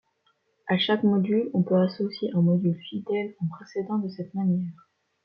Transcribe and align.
À 0.65 0.79
chaque 0.79 1.03
module, 1.03 1.51
on 1.53 1.61
peut 1.61 1.79
associer 1.79 2.31
un 2.33 2.41
module 2.41 2.75
fidèle 2.89 3.35
en 3.39 3.45
procédant 3.45 3.99
de 3.99 4.09
cette 4.09 4.33
manière. 4.33 4.89